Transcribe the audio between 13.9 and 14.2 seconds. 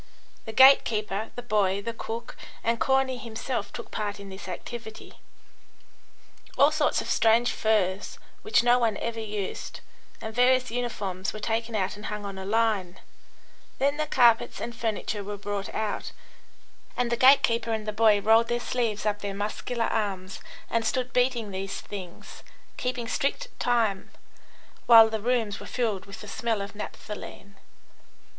the